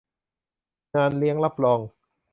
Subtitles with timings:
[0.95, 1.79] งานเลี้ยงรับรอง